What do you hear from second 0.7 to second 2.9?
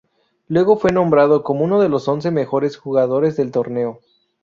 fue nombrado como uno de los once mejores